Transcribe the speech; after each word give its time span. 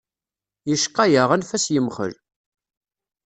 Yecqa-yaɣ 0.69 1.29
anef-as 1.35 1.65
yemxel. 1.73 2.13